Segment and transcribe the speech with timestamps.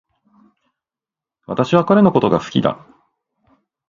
[1.45, 2.87] 私は彼のことが好きだ